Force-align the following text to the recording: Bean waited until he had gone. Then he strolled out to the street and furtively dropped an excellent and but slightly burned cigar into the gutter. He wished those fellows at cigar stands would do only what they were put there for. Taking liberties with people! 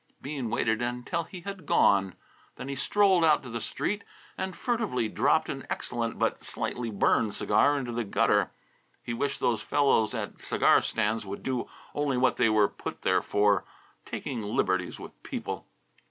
Bean 0.19 0.49
waited 0.49 0.81
until 0.81 1.25
he 1.25 1.41
had 1.41 1.67
gone. 1.67 2.15
Then 2.55 2.67
he 2.69 2.73
strolled 2.75 3.23
out 3.23 3.43
to 3.43 3.51
the 3.51 3.61
street 3.61 4.03
and 4.35 4.55
furtively 4.57 5.07
dropped 5.07 5.47
an 5.47 5.67
excellent 5.69 6.13
and 6.13 6.19
but 6.19 6.43
slightly 6.43 6.89
burned 6.89 7.35
cigar 7.35 7.77
into 7.77 7.91
the 7.91 8.03
gutter. 8.03 8.49
He 9.03 9.13
wished 9.13 9.39
those 9.39 9.61
fellows 9.61 10.15
at 10.15 10.41
cigar 10.41 10.81
stands 10.81 11.23
would 11.23 11.43
do 11.43 11.67
only 11.93 12.17
what 12.17 12.37
they 12.37 12.49
were 12.49 12.67
put 12.67 13.03
there 13.03 13.21
for. 13.21 13.63
Taking 14.03 14.41
liberties 14.41 14.99
with 14.99 15.21
people! 15.21 15.67